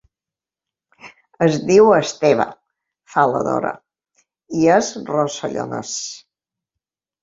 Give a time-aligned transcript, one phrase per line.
[1.47, 2.49] Es diu Esteve
[3.15, 3.77] —fa la Dora—,
[4.65, 5.97] i és rossellonès.